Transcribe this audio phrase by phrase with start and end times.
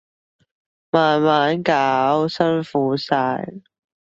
[0.89, 3.53] 慢慢搞，辛苦晒